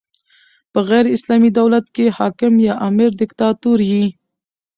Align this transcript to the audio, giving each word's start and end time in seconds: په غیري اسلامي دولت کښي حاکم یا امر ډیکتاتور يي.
په 0.71 0.79
غیري 0.89 1.09
اسلامي 1.13 1.49
دولت 1.59 1.85
کښي 1.95 2.07
حاکم 2.17 2.53
یا 2.67 2.73
امر 2.87 3.09
ډیکتاتور 3.19 3.79
يي. 3.91 4.05